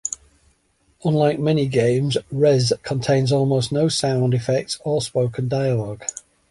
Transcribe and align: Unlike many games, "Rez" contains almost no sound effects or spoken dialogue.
Unlike 1.05 1.37
many 1.37 1.67
games, 1.67 2.17
"Rez" 2.31 2.73
contains 2.81 3.31
almost 3.31 3.71
no 3.71 3.87
sound 3.87 4.33
effects 4.33 4.79
or 4.83 4.99
spoken 4.99 5.47
dialogue. 5.47 6.03